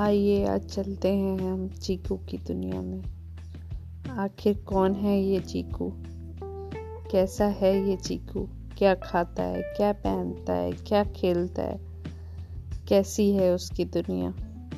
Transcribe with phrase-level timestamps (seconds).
[0.00, 3.02] आइए, आज चलते हैं हम चीकू की दुनिया में।
[4.10, 5.92] आखिर कौन है ये चीकू?
[7.10, 8.48] कैसा है ये चीकू?
[8.78, 11.80] क्या खाता है, क्या पहनता है, क्या खेलता है?
[12.88, 14.34] कैसी है उसकी दुनिया?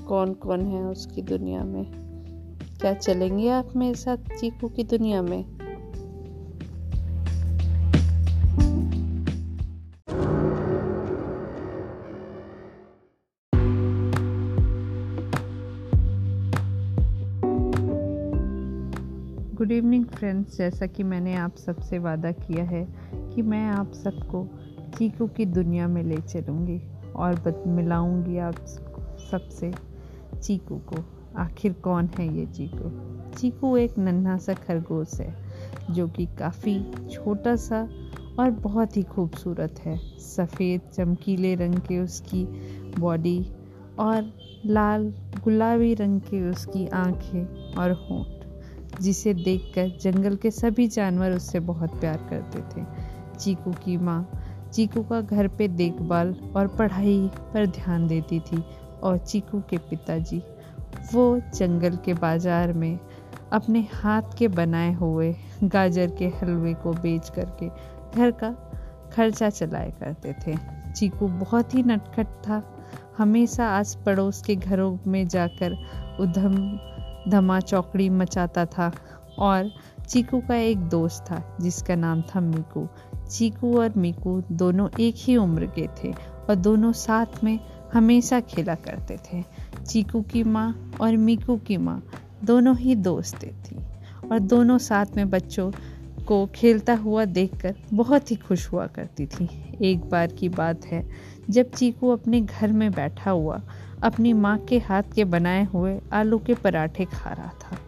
[0.09, 1.93] कौन कौन है उसकी दुनिया में?
[2.81, 5.62] क्या चलेंगे आप मेरे साथ चीकू की दुनिया में?
[19.63, 22.85] गुड इवनिंग फ्रेंड्स जैसा कि मैंने आप सबसे वादा किया है
[23.35, 24.45] कि मैं आप सबको
[24.99, 26.81] चीकू की दुनिया में ले चलूँगी
[27.17, 28.57] और बत मिलाऊँगी आप
[29.31, 29.73] सबसे
[30.43, 31.05] चीकू को।
[31.37, 32.91] आखिर कौन है ये चीकू
[33.39, 35.35] चीकू एक नन्हा सा खरगोश है,
[35.91, 36.79] जो कि काफ़ी
[37.11, 37.89] छोटा सा
[38.39, 42.45] और बहुत ही खूबसूरत है। सफ़ेद, चमकीले रंग के उसकी
[42.99, 43.41] बॉडी
[43.99, 44.33] और
[44.67, 45.13] लाल,
[45.45, 48.42] गुलाबी रंग के उसकी आँखें और होंठ।
[49.03, 52.85] जिसे देखकर जंगल के सभी जानवर उससे बहुत प्यार करते थे।
[53.39, 54.27] चीकू की माँ
[54.75, 57.19] चीकू का घर पे देखभाल और पढ़ाई
[57.55, 58.63] पर ध्यान देती थी
[59.03, 60.43] और चीकू के पिताजी
[61.13, 62.99] वो जंगल के बाज़ार में
[63.53, 67.69] अपने हाथ के बनाए हुए गाजर के हलवे को बेच करके
[68.17, 68.51] घर का
[69.13, 70.57] खर्चा चलाया करते थे।
[70.93, 72.63] चीकू बहुत ही नटखट था।
[73.19, 75.77] हमेशा आस पड़ोस के घरों में जाकर
[76.21, 76.57] उधम
[77.29, 78.93] धमा चौकड़ी मचाता था
[79.39, 79.71] और
[80.09, 82.87] चीकू का एक दोस्त था, जिसका नाम था मीकू।
[83.31, 86.13] चीकू और मीकू दोनों एक ही उम्र के थे
[86.49, 87.59] और दोनों साथ में
[87.93, 89.43] हमेशा खेला करते थे।
[89.85, 92.03] चीकू की माँ और मीकू की माँ
[92.45, 93.77] दोनों ही दोस्तें थी
[94.29, 95.71] और दोनों साथ में बच्चों
[96.27, 99.49] को खेलता हुआ देखकर बहुत ही खुश हुआ करती थी।
[99.83, 101.09] एक बार की बात है,
[101.51, 103.61] जब चीकू अपने घर में बैठा हुआ
[104.03, 107.79] अपनी माँ के हाथ के बनाए हुए आलू के पराठे खा रहा था।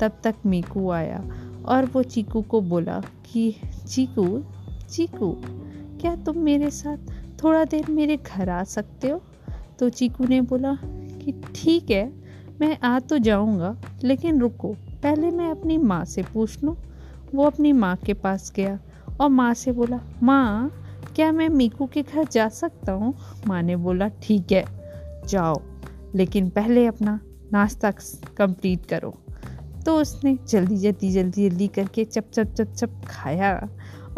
[0.00, 1.24] तब तक मीकू आया
[1.66, 3.56] और वो चीकू को बोला कि,
[3.88, 4.44] चीकू
[4.90, 5.36] चीकू,
[6.00, 6.96] क्या तुम मेरे साथ
[7.44, 9.22] थोड़ा देर मेरे घर आ सकते हो?
[9.78, 12.12] तो चीकू ने बोला कि, ठीक है,
[12.60, 14.68] मैं आ तो जाऊँगा, लेकिन रुको,
[15.02, 16.76] पहले मैं अपनी माँ से पूछ लूँ।
[17.34, 18.78] वो अपनी माँ के पास गया
[19.20, 20.72] और माँ से बोला, माँ,
[21.16, 23.14] क्या मैं मीकू के घर जा सकता हूँ?
[23.46, 24.81] माँ ने बोला, ठीक है
[25.28, 25.60] जाओ,
[26.14, 27.18] लेकिन पहले अपना
[27.52, 27.90] नाश्ता
[28.36, 29.14] कंप्लीट करो।
[29.86, 33.68] तो उसने जल्दी जल्दी जल्दी जल्दी करके चप चप चप चप खाया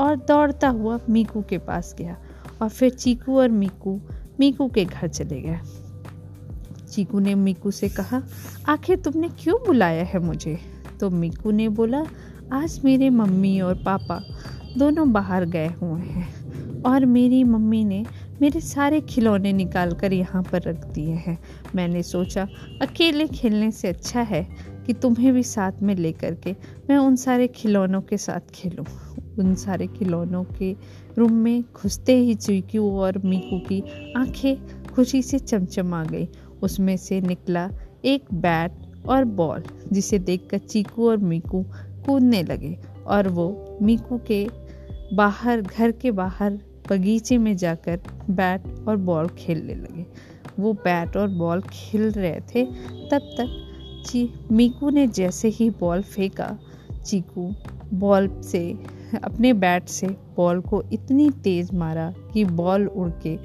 [0.00, 2.16] और दौड़ता हुआ मीकू के पास गया
[2.62, 4.00] और फिर चीकू और मीकू
[4.40, 5.60] मीकू के घर चले गए।
[6.90, 8.22] चीकू ने मीकू से कहा,
[8.68, 10.58] आखिर तुमने क्यों बुलाया है मुझे?
[11.00, 12.04] तो मीकू ने बोला,
[12.52, 14.20] आज मेरे मम्मी और पापा
[14.78, 18.04] दोनों बाहर गए हुए हैं और मेरी मम्मी ने
[18.42, 21.38] मेरे सारे खिलौने निकाल कर यहाँ पर रख दिए हैं।
[21.74, 22.48] मैंने सोचा,
[22.82, 24.48] अकेले खेलने से अच्छा है
[24.86, 26.52] कि तुम्हें भी साथ में लेकर के
[26.90, 28.86] मैं उन सारे खिलौनों के साथ खेलूँ।
[29.38, 30.76] उन सारे खिलौनों के
[31.18, 36.28] रूम में घुसते ही चीकू और मीकू की आँखें खुशी से चमचमा गई।
[36.62, 37.70] उसमें से निकला
[38.04, 38.72] एक बैट
[39.08, 39.62] और बॉल,
[39.92, 41.64] जिसे देखकर चीकू और मीकू
[42.06, 44.48] कूदने लगे और वो मीकू के
[45.12, 46.58] बाहर, घर के बाहर
[46.90, 48.00] बगीचे में जाकर
[48.30, 50.06] बैट और बॉल खेलने लगे।
[50.58, 52.64] वो बैट और बॉल खेल रहे थे।
[53.10, 53.60] तब तक
[54.06, 56.58] ची, मीकू ने जैसे ही बॉल फेंका,
[57.06, 57.54] चीकू
[57.94, 58.78] बॉल से,
[59.24, 63.38] अपने बैट से बॉल को इतनी तेज़ मारा कि बॉल उड़ के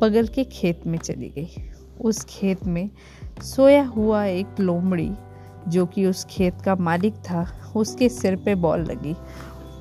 [0.00, 1.48] बगल के खेत में चली गई।
[2.00, 2.90] उस खेत में
[3.42, 5.10] सोया हुआ एक लोमड़ी,
[5.68, 9.14] जो कि उस खेत का मालिक था, उसके सिर पे बॉल लगी।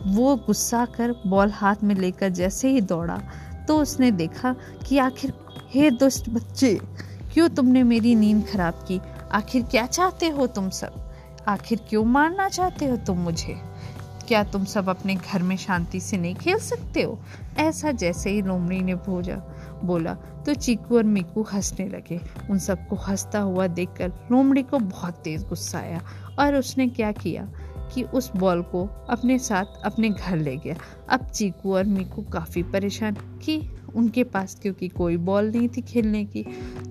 [0.06, 3.22] वो गुस्सा कर बॉल हाथ में लेकर जैसे ही दौड़ा
[3.68, 4.56] तो उसने देखा
[4.88, 5.34] कि आखिर,
[5.70, 6.74] हे दुष्ट बच्चे,
[7.34, 9.00] क्यों तुमने मेरी नींद खराब की?
[9.32, 11.02] आखिर क्या चाहते हो तुम सब?
[11.48, 13.56] आखिर क्यों मारना चाहते हो तुम मुझे?
[14.28, 17.20] क्या तुम सब अपने घर में शांति से नहीं खेल सकते हो?
[17.58, 19.36] ऐसा जैसे ही लोमड़ी ने भोजा
[19.84, 20.14] बोला
[20.46, 22.20] तो चीकू और मीकू हंसने लगे।
[22.50, 26.02] उन सबको हंसता हुआ देखकर लोमड़ी को बहुत तेज गुस्सा आया
[26.40, 27.48] और उसने क्या किया?
[27.96, 30.76] कि उस बॉल को अपने साथ अपने घर ले गया।
[31.10, 33.62] अब चीकू और मीकू काफ़ी परेशान कि
[33.96, 36.44] उनके पास क्योंकि कोई बॉल नहीं थी खेलने की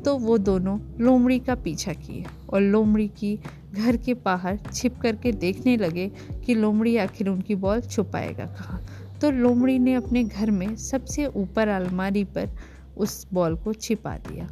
[0.05, 3.39] तो वो दोनों लोमड़ी का पीछा किए और लोमड़ी की
[3.73, 6.11] घर के बाहर छिप करके देखने लगे
[6.47, 8.81] कि लोमड़ी आखिर उनकी बॉल छुपाएगा कहाँ।
[9.21, 12.57] तो लोमड़ी ने अपने घर में सबसे ऊपर अलमारी पर
[12.97, 14.49] उस बॉल को छिपा दिया,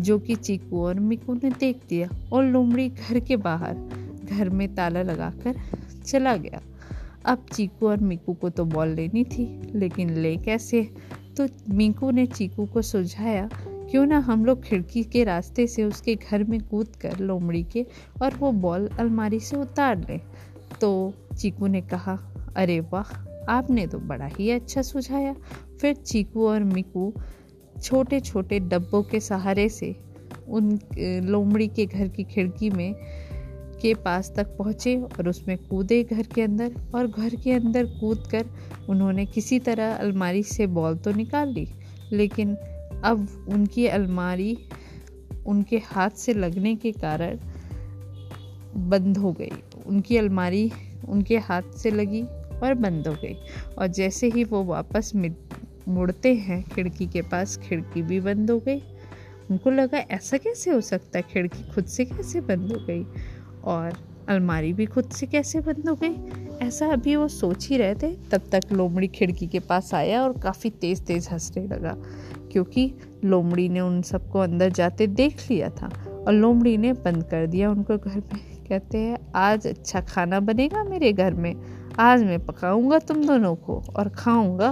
[0.00, 3.74] जो कि चीकू और मिकू ने देख दिया और लोमड़ी घर के बाहर
[4.30, 5.54] घर में ताला लगाकर
[6.06, 6.60] चला गया।
[7.24, 10.82] अब चीकू और मीकू को तो बॉल लेनी थी, लेकिन ले कैसे?
[11.36, 13.48] तो मीकू ने चीकू को सुझाया
[13.90, 17.86] क्यों ना हम लोग खिड़की के रास्ते से उसके घर में कूद कर लोमड़ी के
[18.22, 20.20] और वो बॉल अलमारी से उतार लें?
[20.80, 22.18] तो चीकू ने कहा,
[22.56, 23.12] अरे वाह,
[23.48, 25.34] आपने तो बड़ा ही अच्छा सुझाया
[25.80, 27.12] फिर चीकू और मिकू
[27.82, 29.94] छोटे छोटे डब्बों के सहारे से
[30.48, 30.78] उन
[31.24, 32.94] लोमड़ी के घर की खिड़की में
[33.82, 38.26] के पास तक पहुँचे और उसमें कूदे घर के अंदर और घर के अंदर कूद
[38.30, 38.46] कर
[38.88, 41.66] उन्होंने किसी तरह अलमारी से बॉल तो निकाल ली,
[42.12, 42.54] लेकिन
[43.04, 44.56] अब उनकी अलमारी
[45.46, 47.38] उनके हाथ से लगने के कारण
[48.88, 49.52] बंद हो गई।
[49.86, 50.70] उनकी अलमारी
[51.08, 52.22] उनके हाथ से लगी
[52.62, 53.34] और बंद हो गई
[53.78, 55.12] और जैसे ही वो वापस
[55.88, 58.82] मुड़ते हैं, खिड़की के पास खिड़की भी बंद हो गई।
[59.50, 61.24] उनको लगा, ऐसा कैसे हो सकता है?
[61.32, 63.04] खिड़की खुद से कैसे बंद हो गई?
[63.64, 63.92] और
[64.28, 66.16] अलमारी भी खुद से कैसे बंद हो गई?
[66.66, 70.38] ऐसा अभी वो सोच ही रहे थे, तब तक लोमड़ी खिड़की के पास आया और
[70.38, 71.96] काफ़ी तेज़ तेज़ हंसने लगा,
[72.52, 72.92] क्योंकि
[73.24, 75.90] लोमड़ी ने उन सबको अंदर जाते देख लिया था
[76.26, 80.84] और लोमड़ी ने बंद कर दिया उनको घर में। कहते हैं, आज अच्छा खाना बनेगा
[80.84, 81.54] मेरे घर में।
[81.98, 84.68] आज मैं पकाऊँगा तुम दोनों को और खाऊँगा।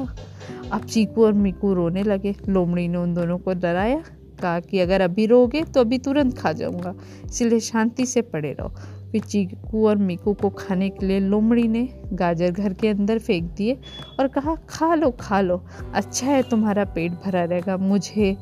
[0.72, 4.02] अब चीकू और मीकू रोने लगे। लोमड़ी ने उन दोनों को डराया
[4.40, 6.94] कहा कि अगर अभी रोगे तो अभी तुरंत खा जाऊँगा।
[7.24, 8.68] इसलिए शांति से पड़े रहो।
[9.12, 13.50] फिर चीकू और मीकू को खाने के लिए लोमड़ी ने गाजर घर के अंदर फेंक
[13.52, 13.78] दिए
[14.20, 15.62] और कहा, खा लो खा लो।
[15.94, 18.36] अच्छा है तुम्हारा पेट भरा रहेगा। मुझे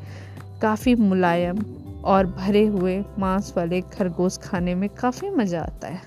[0.63, 1.65] काफ़ी मुलायम
[2.05, 6.01] और भरे हुए मांस वाले खरगोश खाने में काफ़ी मज़ा आता है।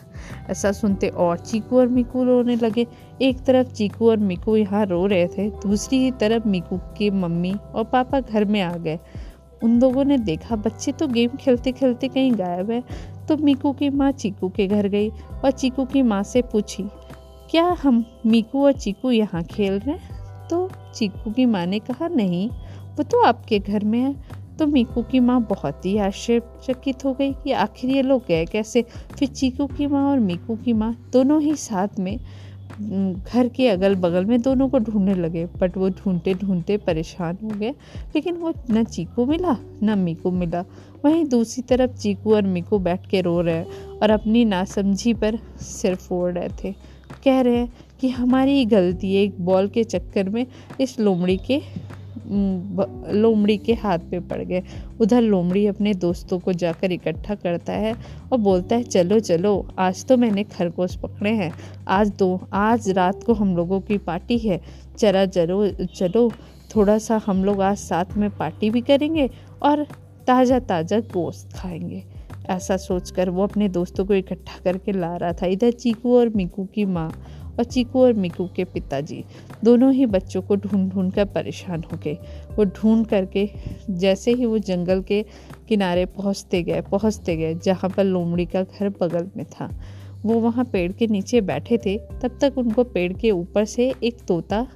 [0.50, 2.86] ऐसा सुनते और चीकू और मीकू रोने लगे।
[3.22, 7.54] एक तरफ़ चीकू और मीकू यहाँ रो रहे थे, दूसरी ही तरफ़ मीकू की मम्मी
[7.74, 9.00] और पापा घर में आ गए।
[9.62, 12.84] उन लोगों ने देखा, बच्चे तो गेम खेलते खेलते कहीं गायब है।
[13.28, 16.84] तो मीकू की माँ चीकू के घर गई और चीकू की माँ से पूछी,
[17.52, 20.48] क्या हम मीकू और चीकू यहाँ खेल रहे हैं?
[20.48, 24.16] तो चीकू की माँ ने कहा, नहीं, वो तो आपके घर में है।
[24.58, 28.82] तो मीकू की माँ बहुत ही आश्चर्यचकित हो गई कि आखिर ये लोग गए कैसे?
[29.18, 32.18] फिर चीकू की माँ और मीकू की माँ दोनों ही साथ में
[32.80, 37.50] घर के अगल बगल में दोनों को ढूँढने लगे बट वो ढूंढते ढूंढते परेशान हो
[37.50, 37.70] गए।
[38.16, 40.64] लेकिन वो न चीकू मिला, न मीकू मिला।
[41.06, 43.64] वहीं दूसरी तरफ़ चीकू और मीकू बैठ के रो रहे
[44.02, 46.72] और अपनी नासमझी पर सिर फोड़ रहे थे।
[47.24, 47.72] कह रहे हैं
[48.02, 50.46] कि हमारी गलती है एक बॉल के चक्कर में
[50.82, 51.62] इस लोमड़ी के
[52.32, 54.64] लोमड़ी के हाथ पे पड़ गए।
[55.02, 57.96] उधर लोमड़ी अपने दोस्तों को जाकर इकट्ठा करता है
[58.32, 61.52] और बोलता है, चलो चलो, आज तो मैंने खरगोश पकड़े हैं।
[61.88, 64.62] आज दो, आज रात को हम लोगों की पार्टी है।
[64.98, 66.30] चरा चलो चलो
[66.76, 69.30] थोड़ा सा हम लोग आज साथ में पार्टी भी करेंगे
[69.64, 69.84] और
[70.28, 72.04] ताज़ा ताज़ा गोश्त खाएँगे।
[72.50, 76.66] ऐसा सोचकर वो अपने दोस्तों को इकट्ठा करके ला रहा था। इधर चीकू और मिकू
[76.66, 77.12] की माँ
[77.60, 79.24] और चीकू और मिकू के पिताजी।
[79.64, 82.18] दोनों ही बच्चों को ढूंढ ढूंढ कर परेशान हो गए।
[82.58, 83.50] वो ढूंढ करके
[83.90, 85.26] जैसे ही वो जंगल के
[85.68, 89.70] किनारे पहुँचते गए पहुँचते गए, जहाँ पर लोमड़ी का घर बगल में था।
[90.26, 94.18] वो वहाँ पेड़ के नीचे बैठे थे। तब तक उनको पेड़ के ऊपर से एक
[94.28, 94.68] तोता,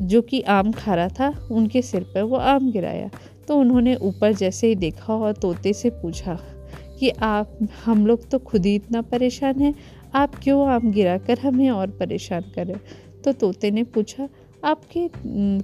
[0.00, 3.10] जो कि आम खा रहा था, उनके सिर पर वो आम गिराया।
[3.48, 6.38] तो उन्होंने ऊपर जैसे ही देखा और तोते से पूछा
[6.98, 9.74] कि आप, हम लोग तो खुद ही इतना परेशान हैं।
[10.14, 12.74] आप क्यों आम गिरा कर हमें और परेशान करें
[13.24, 14.28] तो तोते ने पूछा,
[14.64, 15.08] आपके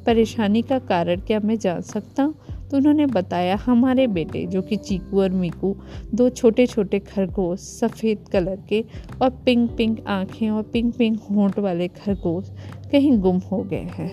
[0.05, 2.35] परेशानी का कारण क्या मैं जान सकता हूँ?
[2.71, 5.75] तो उन्होंने बताया, हमारे बेटे, जो कि चीकू और मीकू,
[6.15, 8.85] दो छोटे छोटे खरगोश, सफ़ेद कलर के
[9.23, 12.51] और पिंक पिंक आँखें और पिंक पिंक होंठ वाले खरगोश
[12.93, 14.11] कहीं गुम हो गए हैं।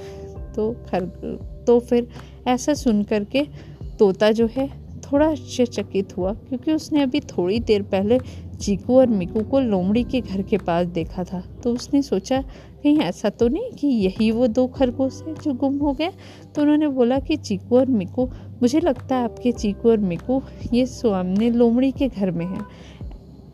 [0.53, 1.05] तो खर
[1.67, 2.07] तो फिर
[2.47, 3.45] ऐसा सुन कर के
[3.99, 4.69] तोता जो है,
[5.01, 8.17] थोड़ा आश्चर्यचकित हुआ, क्योंकि उसने अभी थोड़ी देर पहले
[8.61, 12.41] चीकू और मिकू को लोमड़ी के घर के पास देखा था तो उसने सोचा,
[12.83, 16.09] कहीं ऐसा तो नहीं कि यही वो दो खरगोश हैं जो गुम हो गए?
[16.55, 18.25] तो उन्होंने बोला कि, चीकू और मिकू,
[18.61, 20.41] मुझे लगता है आपके चीकू और मिकू
[20.73, 22.65] ये सामने लोमड़ी के घर में हैं।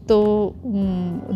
[0.10, 0.54] तो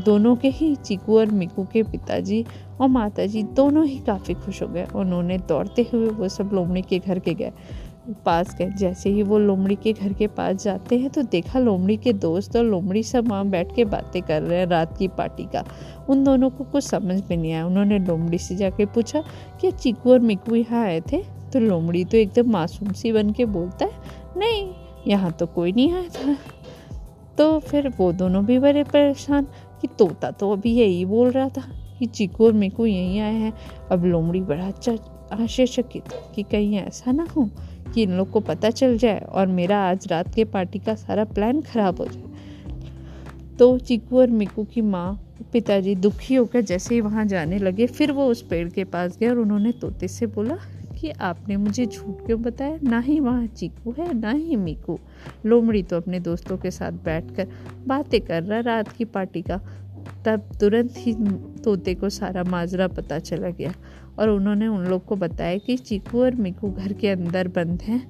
[0.06, 2.46] दोनों के ही, चीकू और मिकू के पिताजी
[2.82, 7.00] और माताजी दोनों ही काफ़ी खुश हो गए। उन्होंने दौड़ते हुए वो सब लोमड़ी के
[7.00, 7.52] घर के गए।
[8.26, 11.98] पास गए। जैसे ही वो लोमड़ी के घर के पास जाते हैं तो देखा लोमड़ी
[11.98, 15.46] के दोस्त और लोमड़ी सब वहाँ बैठ के बातें कर रहे हैं रात की पार्टी
[15.46, 15.64] का।
[16.10, 19.24] उन दोनों को कुछ समझ में नहीं आया। उन्होंने लोमड़ी से जाके पूछा
[19.62, 21.24] कि चीकू और मिकू यहाँ आए थे?
[21.54, 23.92] तो लोमड़ी तो एकदम मासूम सी बन के बोलता है,
[24.38, 24.74] नहीं,
[25.08, 26.38] यहाँ तो कोई नहीं आया था।
[27.38, 29.48] तो फिर वो दोनों भी बड़े परेशान
[29.82, 31.64] कि तोता तो अभी यही बोल रहा था
[32.00, 33.54] कि चीकू और मिकू यहीं आए हैं।
[33.92, 34.92] अब लोमड़ी बड़ा अच्छा
[35.34, 37.50] आश्चर्यचकित कि कहीं ऐसा ना हो।
[37.96, 41.24] कि इन लोग को पता चल जाए और मेरा आज रात के पार्टी का सारा
[41.26, 45.22] प्लान खराब हो जाए। तो चिकू और मिकू की माँ,
[45.54, 49.28] पिताजी दुखी होकर जैसे ही वहाँ जाने लगे, फिर वो उस पेड़ के पास गए
[49.28, 50.58] और उन्होंने तोते से बोला
[51.00, 52.80] कि आपने मुझे झूठ क्यों बताया?
[52.84, 55.00] ना ही वहाँ चीकू है, ना ही मीकू।
[55.46, 57.48] लोमड़ी तो अपने दोस्तों के साथ बैठकर
[57.88, 59.62] बातें कर रहा रात की पार्टी का।
[60.26, 61.14] तब तुरंत ही
[61.64, 63.74] तोते को सारा माजरा पता चला गया
[64.20, 68.02] और उन्होंने उन लोग को बताया कि चीकू और मीकू घर के अंदर बंद हैं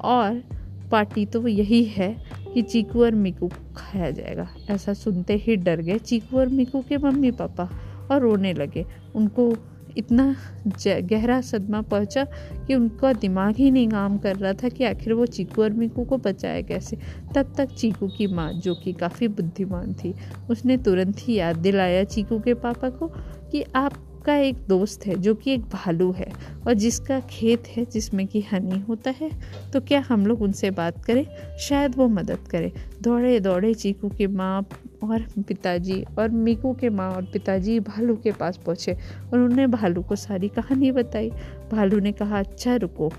[0.00, 0.42] और
[0.90, 2.14] पार्टी तो यही है
[2.54, 6.82] कि चीकू और मीकू को खाया जाएगा। ऐसा सुनते ही डर गए। चीकू और मीकू
[6.82, 7.68] के मम्मी पापा
[8.10, 9.56] और रोने लगे। उनको
[9.96, 10.34] इतना
[10.78, 12.24] गहरा सदमा पहुँचा
[12.66, 16.04] कि उनका दिमाग ही नहीं काम कर रहा था कि आखिर वो चीकू और मीकू
[16.04, 16.96] को बचाए कैसे।
[17.34, 20.14] तब तक चीकू की माँ, जो कि काफ़ी बुद्धिमान थी,
[20.50, 23.08] उसने तुरंत ही याद दिलाया चीकू के पापा को
[23.50, 26.30] कि आप का एक दोस्त है, जो कि एक भालू है
[26.66, 29.30] और जिसका खेत है, जिसमें कि हनी होता है
[29.72, 31.26] तो क्या हम लोग उनसे बात करें?
[31.60, 32.72] शायद वो मदद करे।
[33.02, 34.68] दौड़े दौड़े चीकू की माँ
[35.02, 40.02] और पिताजी और मीकू के माँ और पिताजी भालू के पास पहुँचे और उन्होंने भालू
[40.02, 41.30] को सारी कहानी बताई।
[41.72, 43.12] भालू ने कहा अच्छा रुको।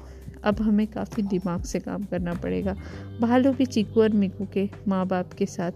[0.44, 2.76] अब हमें काफ़ी दिमाग से काम करना पड़ेगा।
[3.22, 5.72] भालू भी चीकू और मीकू के माँ बाप के साथ,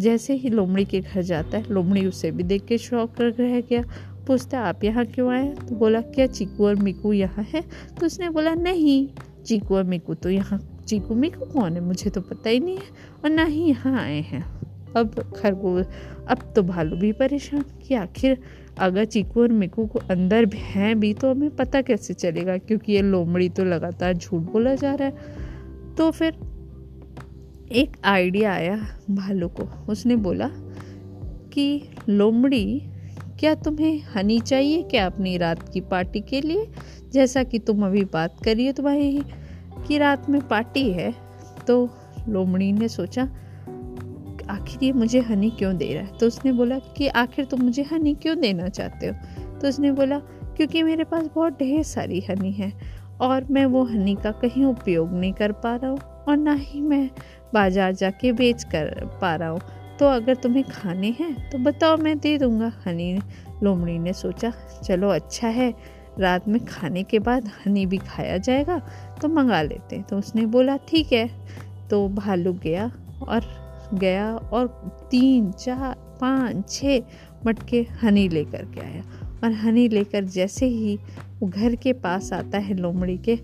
[0.00, 3.82] जैसे ही लोमड़ी के घर जाता है, लोमड़ी उसे भी देख के शौक रह गया
[4.26, 5.48] पूछता, आप यहाँ क्यों आए?
[5.68, 7.60] तो बोला, क्या चीकू और मिकू यहाँ है?
[8.00, 9.08] तो उसने बोला, नहीं,
[9.44, 11.80] चीकू और मिकू तो यहाँ, चीकू मिकू कौन है?
[11.80, 12.90] मुझे तो पता ही नहीं है
[13.24, 14.44] और ना ही यहाँ आए हैं।
[14.96, 15.86] अब खरगोश,
[16.28, 18.38] अब तो भालू भी परेशान कि आखिर
[18.78, 22.56] अगर चीकू और मिकू को अंदर भी हैं भी तो हमें पता कैसे चलेगा?
[22.58, 26.38] क्योंकि ये लोमड़ी तो लगातार झूठ बोला जा रहा है। तो फिर
[27.72, 28.76] एक आइडिया आया
[29.10, 30.50] भालू को। उसने बोला
[31.52, 32.82] कि लोमड़ी
[33.40, 36.66] क्या तुम्हें हनी चाहिए क्या अपनी रात की पार्टी के लिए?
[37.12, 39.22] जैसा कि तुम अभी बात करिए तुम्हारी
[39.88, 41.12] कि रात में पार्टी है
[41.66, 41.88] तो
[42.28, 43.22] लोमड़ी ने सोचा,
[44.50, 46.16] आखिर ये मुझे हनी क्यों दे रहा है?
[46.18, 49.14] तो उसने बोला कि, आखिर तुम मुझे हनी क्यों देना चाहते हो?
[49.60, 50.18] तो उसने बोला,
[50.56, 52.72] क्योंकि मेरे पास बहुत ढेर सारी हनी है
[53.20, 56.80] और मैं वो हनी का कहीं उपयोग नहीं कर पा रहा हूँ और ना ही
[56.80, 57.08] मैं
[57.54, 59.60] बाज़ार जाके बेच कर पा रहा हूँ।
[59.98, 63.18] तो अगर तुम्हें खाने हैं तो बताओ मैं दे दूँगा। हनी,
[63.62, 64.52] लोमड़ी ने सोचा,
[64.84, 65.72] चलो अच्छा है,
[66.18, 68.78] रात में खाने के बाद हनी भी खाया जाएगा
[69.22, 71.28] तो मंगा लेते तो उसने बोला, ठीक है।
[71.90, 72.90] तो भालू गया
[73.22, 73.44] और
[73.94, 74.66] गया और
[75.10, 77.02] तीन, चार, पाँच छः
[77.46, 79.02] मटके हनी लेकर के आया।
[79.44, 80.96] और हनी लेकर जैसे ही
[81.40, 83.36] वो घर के पास आता है लोमड़ी के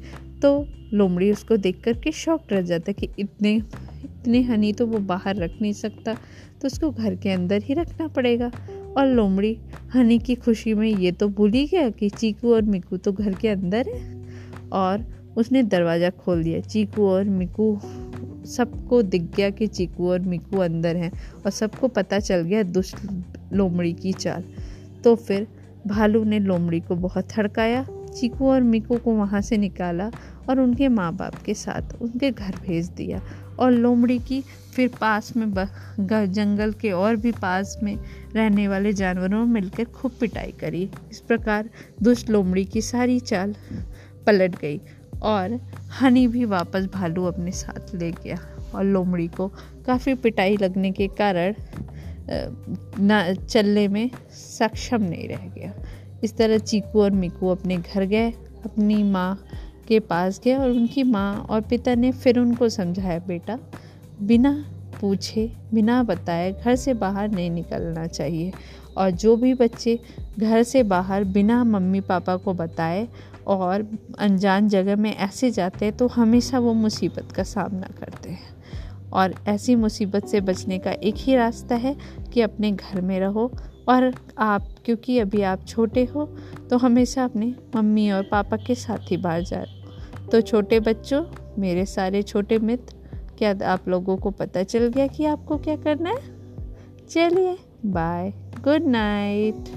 [0.42, 0.52] तो
[0.92, 3.60] लोमड़ी उसको देख कर के शौक रह जाता कि इतने
[4.22, 6.12] इतने हनी तो वो बाहर रख नहीं सकता
[6.60, 8.50] तो उसको घर के अंदर ही रखना पड़ेगा।
[8.96, 9.56] और लोमड़ी,
[9.94, 13.34] हनी की खुशी में ये तो भूल ही गया कि चीकू और मिकू तो घर
[13.34, 15.04] के अंदर है। और
[15.36, 17.78] उसने दरवाज़ा खोल दिया, चीकू और मिकू,
[18.46, 22.96] सबको दिख गया कि चीकू और मिकू अंदर हैं और सबको पता चल गया दुष्ट
[23.52, 24.44] लोमड़ी की चाल।
[25.04, 25.46] तो फिर
[25.86, 27.84] भालू ने लोमड़ी को बहुत थड़काया
[28.16, 30.10] चीकू और मिकू को वहाँ से निकाला
[30.48, 33.20] और उनके माँ बाप के साथ उनके घर भेज दिया
[33.62, 34.42] और लोमड़ी की
[34.74, 35.52] फिर पास में
[36.00, 37.96] जंगल के और भी पास में
[38.34, 41.68] रहने वाले जानवरों में मिलकर खूब पिटाई करी। इस प्रकार
[42.02, 43.54] दुष्ट लोमड़ी की सारी चाल
[44.26, 44.80] पलट गई
[45.22, 45.58] और
[46.00, 48.38] हनी भी वापस भालू अपने साथ ले गया
[48.74, 49.48] और लोमड़ी को
[49.86, 51.54] काफ़ी पिटाई लगने के कारण
[52.30, 55.72] न, चलने में सक्षम नहीं रह गया।
[56.24, 58.30] इस तरह चीकू और मिकू अपने घर गए,
[58.64, 59.44] अपनी माँ
[59.92, 63.58] के पास गए और उनकी माँ और पिता ने फिर उनको समझाया, बेटा,
[64.22, 64.52] बिना
[65.00, 68.52] पूछे, बिना बताए घर से बाहर नहीं निकलना चाहिए।
[68.96, 69.98] और जो भी बच्चे
[70.38, 73.06] घर से बाहर बिना मम्मी पापा को बताए
[73.46, 73.86] और
[74.18, 79.34] अनजान जगह में ऐसे जाते हैं तो हमेशा वो मुसीबत का सामना करते हैं। और
[79.48, 81.96] ऐसी मुसीबत से बचने का एक ही रास्ता है
[82.32, 83.50] कि अपने घर में रहो।
[83.88, 86.24] और आप, क्योंकि अभी आप छोटे हो
[86.70, 89.81] तो हमेशा अपने मम्मी और पापा के साथ ही बाहर जाए
[90.32, 91.24] तो छोटे बच्चों,
[91.58, 92.96] मेरे सारे छोटे मित्र,
[93.38, 96.20] क्या आप लोगों को पता चल गया कि आपको क्या करना है?
[97.10, 98.32] चलिए बाय
[98.64, 99.68] गुड नाइट